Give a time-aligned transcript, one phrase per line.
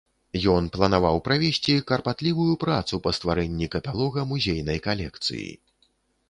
[0.53, 5.47] Ён планаваў правесці карпатлівую працу па стварэнні каталога музейнай калекцыі.